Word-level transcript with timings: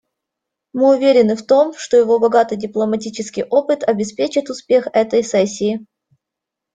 Мы 0.73 0.95
уверены 0.97 1.35
в 1.35 1.45
том, 1.45 1.75
что 1.75 1.95
его 1.95 2.17
богатый 2.17 2.57
дипломатический 2.57 3.43
опыт 3.43 3.83
обеспечит 3.83 4.49
успех 4.49 4.87
этой 4.93 5.23
сессии. 5.23 5.85